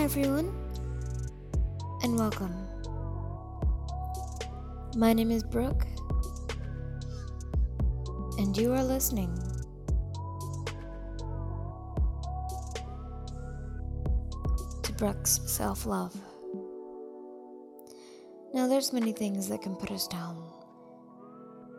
[0.00, 0.48] Everyone,
[2.02, 2.56] and welcome.
[4.96, 5.86] My name is Brooke,
[8.38, 9.30] and you are listening
[14.82, 16.16] to Brooke's Self Love.
[18.54, 20.42] Now, there's many things that can put us down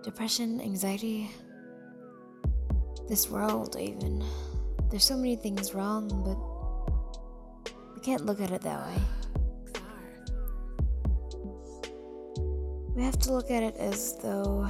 [0.03, 1.31] depression, anxiety,
[3.09, 4.23] this world, even.
[4.91, 6.50] There's so many things wrong, but
[8.01, 9.01] can't look at it that way.
[12.95, 14.67] We have to look at it as though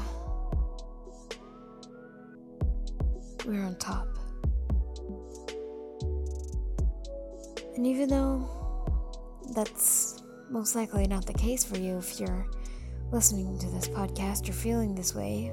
[3.46, 4.08] we're on top.
[7.76, 8.48] And even though
[9.56, 12.46] that's most likely not the case for you if you're
[13.12, 15.52] listening to this podcast or feeling this way,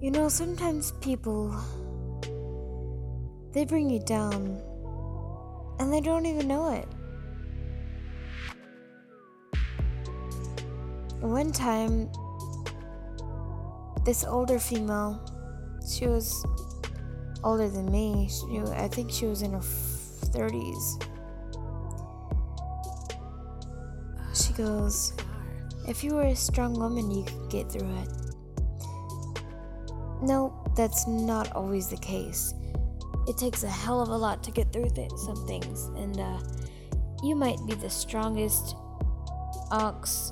[0.00, 1.54] you know, sometimes people
[3.56, 4.60] they bring you down
[5.78, 6.86] and they don't even know it.
[11.22, 12.10] One time,
[14.04, 15.18] this older female,
[15.90, 16.44] she was
[17.42, 18.28] older than me.
[18.28, 21.02] She, I think she was in her 30s.
[24.34, 25.14] She goes,
[25.88, 28.08] If you were a strong woman, you could get through it.
[30.20, 32.52] No, that's not always the case
[33.26, 36.38] it takes a hell of a lot to get through th- some things, and uh,
[37.22, 38.76] you might be the strongest
[39.70, 40.30] ox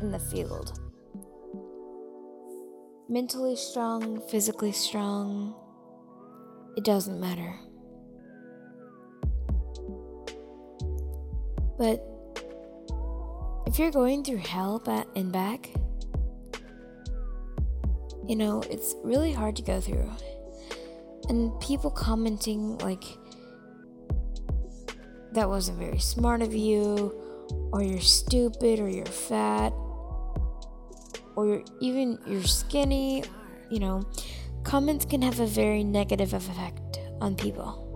[0.00, 0.78] in the field.
[3.08, 5.54] Mentally strong, physically strong,
[6.76, 7.54] it doesn't matter.
[11.78, 12.04] But
[13.66, 14.82] if you're going through hell
[15.14, 15.70] and back,
[18.26, 20.10] you know, it's really hard to go through
[21.28, 23.04] and people commenting like
[25.32, 27.14] that wasn't very smart of you
[27.72, 29.72] or you're stupid or you're fat
[31.36, 33.24] or you're, even you're skinny
[33.72, 34.02] you know.
[34.64, 37.88] Comments can have a very negative effect on people.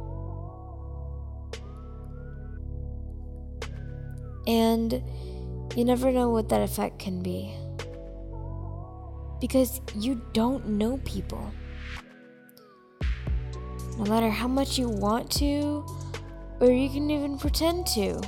[4.46, 5.02] And
[5.76, 7.54] you never know what that effect can be.
[9.40, 11.52] Because you don't know people
[13.96, 15.84] no matter how much you want to,
[16.60, 18.20] or you can even pretend to.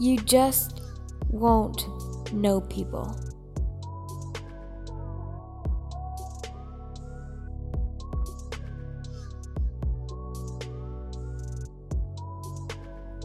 [0.00, 0.80] You just
[1.28, 1.86] won't
[2.32, 3.16] know people.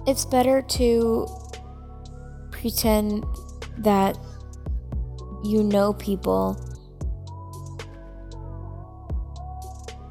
[0.08, 1.28] It's better to
[2.52, 3.26] pretend
[3.80, 4.18] that
[5.44, 6.67] you know people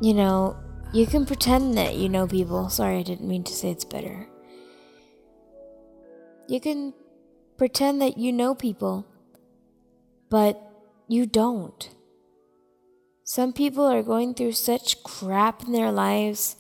[0.01, 0.57] you know,
[0.93, 2.69] you can pretend that you know people.
[2.69, 4.27] Sorry, I didn't mean to say it's better.
[6.49, 6.95] You can
[7.57, 9.07] pretend that you know people,
[10.31, 10.61] but
[11.09, 11.91] you don't.
[13.25, 16.57] Some people are going through such crap in their lives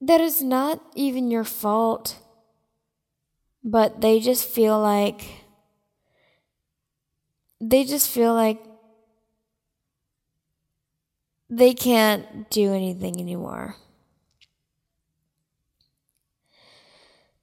[0.00, 2.18] that is not even your fault,
[3.64, 5.22] but they just feel like
[7.60, 8.60] they just feel like
[11.48, 13.76] they can't do anything anymore.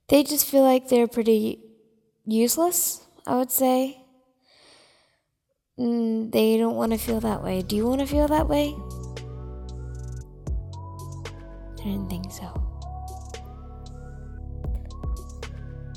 [0.09, 1.59] They just feel like they're pretty
[2.25, 4.03] useless, I would say.
[5.79, 7.61] Mm, they don't want to feel that way.
[7.61, 8.75] Do you want to feel that way?
[11.79, 12.59] I didn't think so.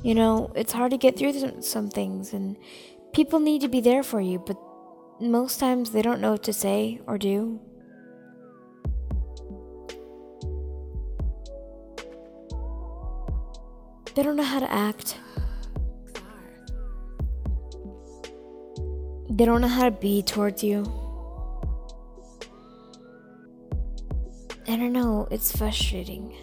[0.03, 2.57] You know, it's hard to get through some things, and
[3.13, 4.57] people need to be there for you, but
[5.21, 7.61] most times they don't know what to say or do.
[14.17, 15.19] They don't know how to act.
[19.29, 20.85] They don't know how to be towards you.
[24.67, 26.35] I don't know, it's frustrating.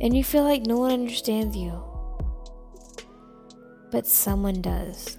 [0.00, 1.82] And you feel like no one understands you.
[3.90, 5.18] But someone does.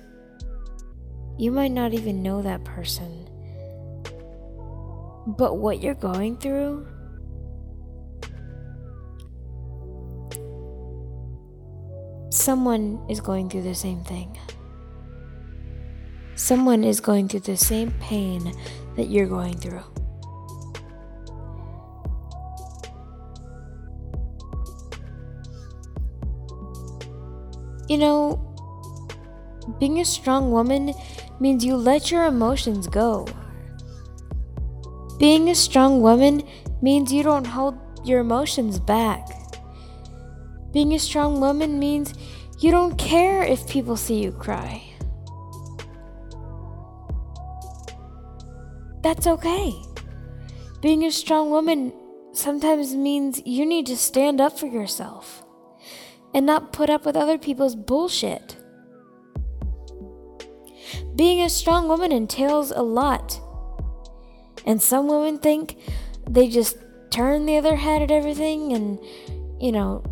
[1.38, 3.28] You might not even know that person.
[5.28, 6.88] But what you're going through
[12.40, 14.38] someone is going through the same thing.
[16.36, 18.54] Someone is going through the same pain
[18.96, 19.84] that you're going through.
[27.90, 28.40] You know,
[29.80, 30.94] being a strong woman
[31.40, 33.28] means you let your emotions go.
[35.18, 36.44] Being a strong woman
[36.82, 39.39] means you don't hold your emotions back.
[40.72, 42.14] Being a strong woman means
[42.60, 44.84] you don't care if people see you cry.
[49.02, 49.74] That's okay.
[50.82, 51.94] Being a strong woman
[52.34, 55.44] sometimes means you need to stand up for yourself
[56.34, 58.58] and not put up with other people's bullshit.
[61.16, 63.40] Being a strong woman entails a lot.
[64.66, 65.78] And some women think
[66.30, 66.78] they just
[67.10, 69.00] turn the other head at everything and,
[69.60, 70.04] you know,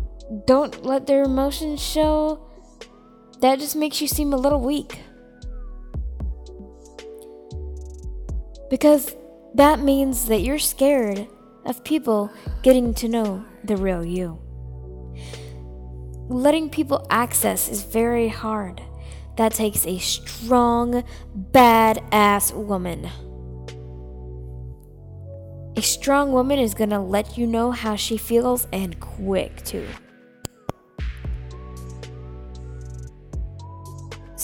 [0.46, 2.40] don't let their emotions show.
[3.40, 5.00] That just makes you seem a little weak.
[8.68, 9.16] Because
[9.54, 11.26] that means that you're scared
[11.64, 12.30] of people
[12.62, 14.38] getting to know the real you.
[16.28, 18.82] Letting people access is very hard.
[19.36, 21.04] That takes a strong,
[21.52, 23.08] badass woman.
[25.76, 29.86] A strong woman is gonna let you know how she feels and quick too.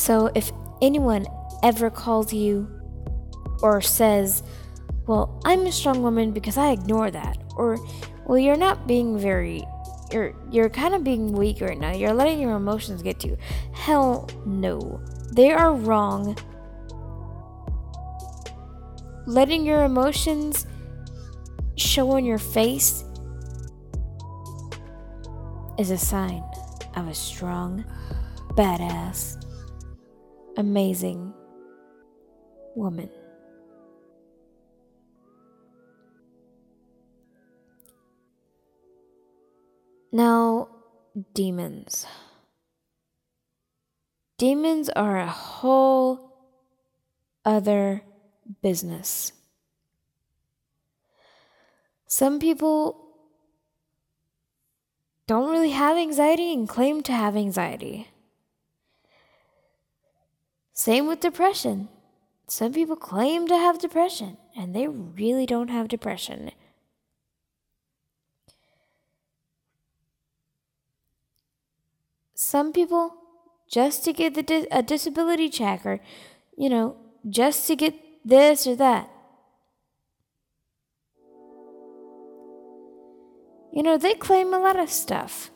[0.04, 0.52] So if
[0.82, 1.24] anyone
[1.62, 2.68] ever calls you
[3.62, 4.42] or says,
[5.06, 7.78] Well, I'm a strong woman because I ignore that, or
[8.26, 9.64] Well, you're not being very
[10.12, 11.92] you're you're kind of being weak right now.
[11.92, 13.38] You're letting your emotions get to you.
[13.72, 15.00] Hell no.
[15.32, 16.36] They are wrong.
[19.24, 20.66] Letting your emotions
[21.76, 23.04] show on your face
[25.78, 26.44] is a sign
[26.94, 27.86] of a strong,
[28.50, 29.40] badass,
[30.56, 31.32] amazing
[32.74, 33.10] woman.
[40.12, 40.68] Now,
[41.34, 42.06] demons.
[44.38, 46.30] Demons are a whole
[47.44, 48.02] other
[48.62, 49.32] business.
[52.06, 53.00] Some people
[55.26, 58.08] don't really have anxiety and claim to have anxiety.
[60.74, 61.88] Same with depression.
[62.48, 66.50] Some people claim to have depression and they really don't have depression.
[72.34, 73.14] Some people,
[73.68, 76.00] just to get the a disability check or,
[76.56, 76.96] you know,
[77.28, 77.94] just to get
[78.24, 79.08] this or that.
[83.72, 85.50] You know, they claim a lot of stuff.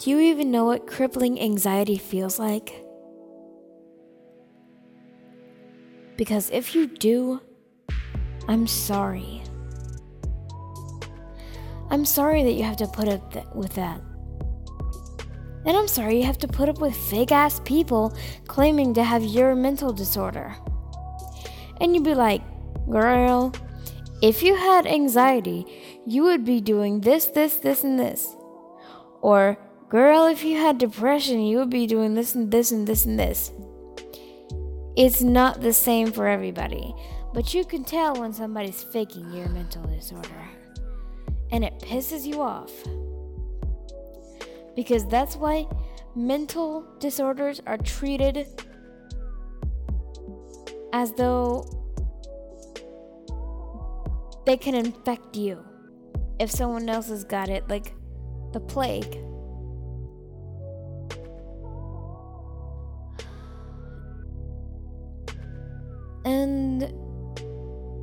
[0.00, 2.72] Do you even know what crippling anxiety feels like?
[6.16, 7.42] Because if you do,
[8.48, 9.42] I'm sorry.
[11.90, 14.00] I'm sorry that you have to put up th- with that.
[15.66, 18.16] And I'm sorry you have to put up with fake ass people
[18.48, 20.56] claiming to have your mental disorder.
[21.78, 22.40] And you'd be like,
[22.88, 23.52] girl,
[24.22, 25.66] if you had anxiety,
[26.06, 28.34] you would be doing this, this, this, and this.
[29.20, 29.58] Or,
[29.90, 33.18] girl, if you had depression, you would be doing this and this and this and
[33.18, 33.50] this.
[34.96, 36.94] It's not the same for everybody,
[37.34, 40.48] but you can tell when somebody's faking your mental disorder
[41.50, 42.70] and it pisses you off.
[44.76, 45.66] Because that's why
[46.14, 48.46] mental disorders are treated
[50.92, 51.64] as though
[54.46, 55.64] they can infect you
[56.38, 57.92] if someone else has got it, like
[58.52, 59.18] the plague.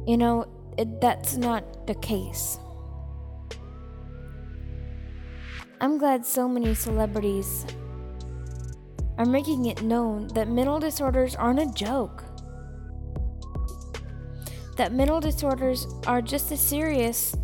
[0.07, 0.47] You know,
[0.77, 2.57] it, that's not the case.
[5.81, 7.65] I'm glad so many celebrities
[9.17, 12.23] are making it known that mental disorders aren't a joke.
[14.77, 17.35] That mental disorders are just as serious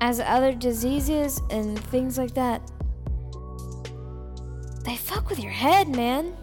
[0.00, 2.60] as other diseases and things like that.
[4.84, 6.34] They fuck with your head, man.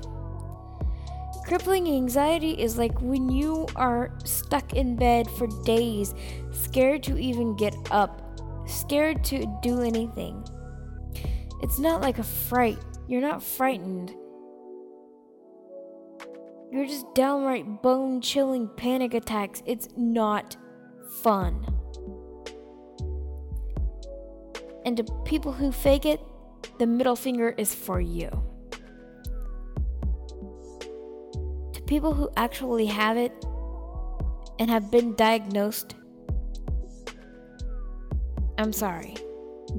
[1.52, 6.16] Crippling anxiety is like when you are stuck in bed for days,
[6.52, 8.22] scared to even get up
[8.66, 10.48] scared to do anything.
[11.62, 12.78] It's not like a fright.
[13.10, 14.16] You're not frightened.
[16.72, 19.62] You're just downright bone chilling panic attacks.
[19.66, 20.56] It's not
[21.22, 21.66] fun.
[24.86, 26.22] And to people who fake it,
[26.80, 28.51] the middle finger is for you.
[31.92, 33.34] People who actually have it
[34.60, 35.94] and have been diagnosed,
[38.58, 39.18] I'm sorry.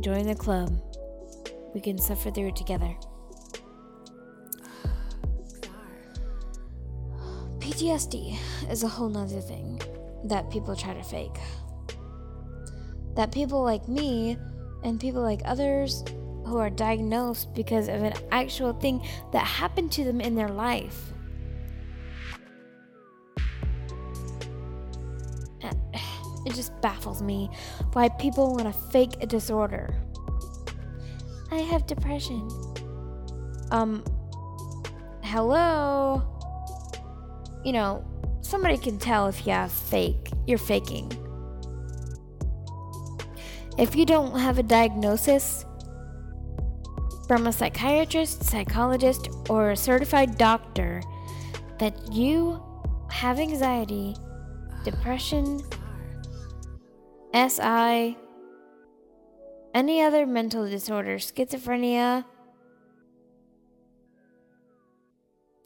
[0.00, 0.78] Join the club.
[1.72, 2.94] We can suffer through it together.
[7.60, 8.38] PTSD
[8.70, 9.80] is a whole nother thing
[10.24, 11.38] that people try to fake.
[13.14, 14.36] That people like me
[14.84, 16.04] and people like others
[16.44, 19.02] who are diagnosed because of an actual thing
[19.32, 21.14] that happened to them in their life.
[26.52, 27.48] It just baffles me
[27.94, 29.94] why people want to fake a disorder.
[31.50, 32.46] I have depression.
[33.70, 34.04] Um,
[35.22, 36.22] hello?
[37.64, 38.04] You know,
[38.42, 41.10] somebody can tell if you have fake, you're faking.
[43.78, 45.64] If you don't have a diagnosis
[47.28, 51.02] from a psychiatrist, psychologist, or a certified doctor
[51.78, 52.62] that you
[53.10, 54.14] have anxiety,
[54.84, 55.62] depression,
[57.34, 58.16] SI,
[59.74, 62.24] any other mental disorder, schizophrenia,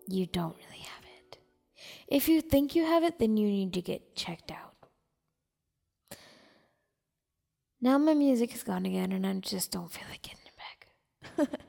[0.06, 1.38] you don't really have it.
[2.08, 4.74] If you think you have it, then you need to get checked out.
[7.80, 11.60] Now my music is gone again, and I just don't feel like getting it back.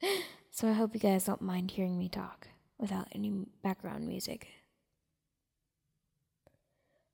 [0.50, 2.48] so I hope you guys don't mind hearing me talk
[2.78, 4.48] without any background music.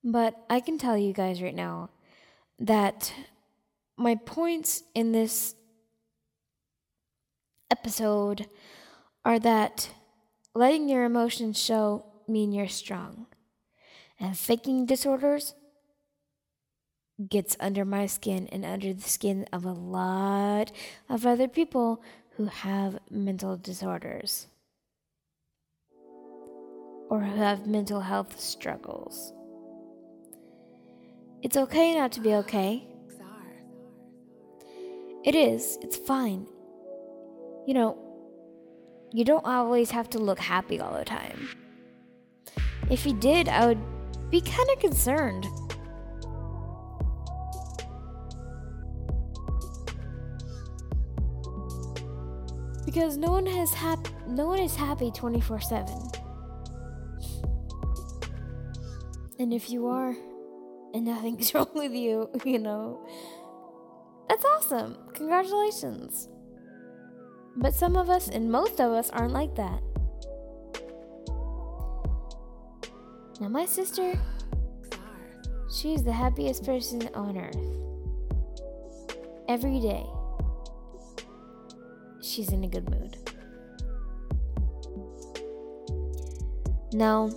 [0.04, 1.90] But I can tell you guys right now
[2.58, 3.12] that
[3.96, 5.54] my points in this
[7.70, 8.46] episode
[9.25, 9.90] are that
[10.54, 13.26] letting your emotions show mean you're strong
[14.18, 15.54] and faking disorders
[17.28, 20.70] gets under my skin and under the skin of a lot
[21.08, 22.02] of other people
[22.36, 24.46] who have mental disorders
[27.08, 29.32] or who have mental health struggles.
[31.46, 32.84] It's okay not to be okay.
[35.22, 35.78] It is.
[35.80, 36.44] It's fine.
[37.68, 37.96] You know,
[39.12, 41.48] you don't always have to look happy all the time.
[42.90, 43.78] If you did, I would
[44.28, 45.46] be kind of concerned.
[52.84, 56.10] Because no one has hap- no one is happy 24/7.
[59.38, 60.16] And if you are,
[60.96, 63.06] and nothing's wrong with you, you know.
[64.28, 64.96] That's awesome.
[65.12, 66.28] Congratulations.
[67.56, 69.82] But some of us, and most of us, aren't like that.
[73.40, 74.18] Now, my sister,
[75.70, 77.56] she's the happiest person on earth.
[79.48, 80.04] Every day,
[82.22, 83.16] she's in a good mood.
[86.92, 87.30] Now,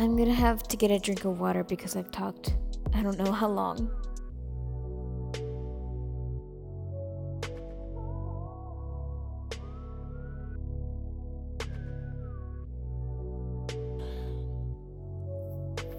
[0.00, 2.54] I'm gonna have to get a drink of water because I've talked
[2.94, 3.90] I don't know how long.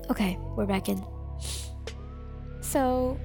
[0.09, 1.05] Okay, we're back in.
[2.61, 3.19] So,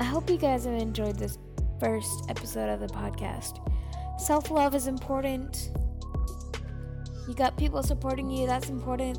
[0.00, 1.36] I hope you guys have enjoyed this
[1.78, 3.60] first episode of the podcast.
[4.18, 5.70] Self love is important.
[7.26, 9.18] You got people supporting you, that's important.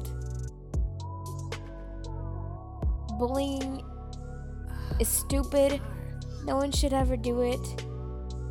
[3.18, 3.84] Bullying
[5.00, 5.82] is stupid.
[6.44, 7.84] No one should ever do it.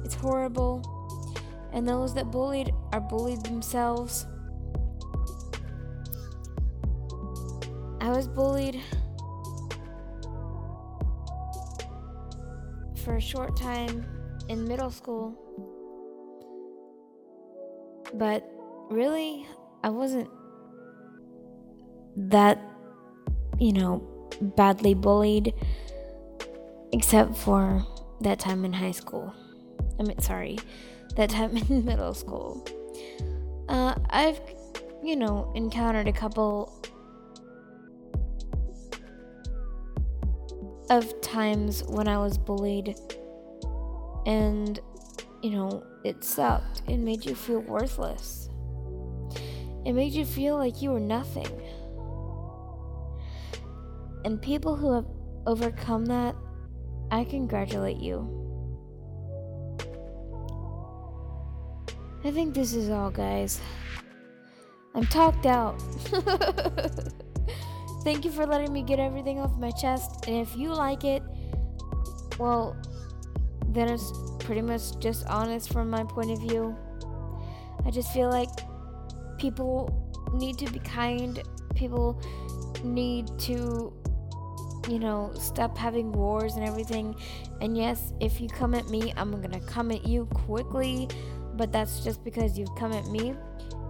[0.04, 0.82] It's horrible.
[1.72, 4.26] And those that bullied are bullied themselves.
[8.00, 8.80] I was bullied
[13.04, 14.04] for a short time
[14.48, 15.34] in middle school.
[18.14, 18.48] But
[18.90, 19.46] really,
[19.82, 20.30] I wasn't
[22.16, 22.60] that,
[23.58, 24.02] you know,
[24.40, 25.54] badly bullied,
[26.92, 27.84] except for
[28.20, 29.34] that time in high school.
[29.98, 30.58] I mean, sorry,
[31.16, 32.66] that time in middle school.
[33.68, 34.40] Uh, I've,
[35.02, 36.82] you know, encountered a couple
[40.90, 42.94] of times when I was bullied,
[44.26, 44.78] and,
[45.42, 46.82] you know, it sucked.
[46.88, 48.43] It made you feel worthless.
[49.84, 51.46] It made you feel like you were nothing.
[54.24, 55.06] And people who have
[55.46, 56.34] overcome that,
[57.10, 58.40] I congratulate you.
[62.24, 63.60] I think this is all, guys.
[64.94, 65.78] I'm talked out.
[68.02, 70.26] Thank you for letting me get everything off my chest.
[70.26, 71.22] And if you like it,
[72.38, 72.76] well,
[73.68, 76.74] then it's pretty much just honest from my point of view.
[77.84, 78.48] I just feel like
[79.44, 79.92] people
[80.32, 81.42] need to be kind.
[81.74, 82.18] People
[82.82, 83.92] need to,
[84.88, 87.14] you know, stop having wars and everything.
[87.60, 91.08] And yes, if you come at me, I'm gonna come at you quickly,
[91.56, 93.34] but that's just because you've come at me.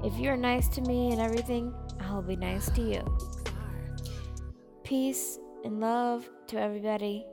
[0.03, 3.03] If you're nice to me and everything, I'll be nice to you.
[4.83, 7.25] Peace and love to everybody.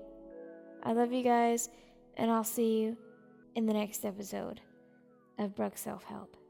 [0.83, 1.69] I love you guys,
[2.17, 2.97] and I'll see you
[3.55, 4.61] in the next episode
[5.39, 6.40] of Brooke Self Help.